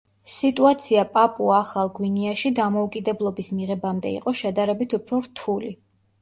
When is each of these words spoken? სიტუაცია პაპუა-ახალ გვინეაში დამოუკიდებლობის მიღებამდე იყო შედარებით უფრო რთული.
სიტუაცია 0.35 1.01
პაპუა-ახალ 1.17 1.91
გვინეაში 1.97 2.51
დამოუკიდებლობის 2.61 3.53
მიღებამდე 3.59 4.15
იყო 4.15 4.35
შედარებით 4.41 4.97
უფრო 5.01 5.23
რთული. 5.29 5.73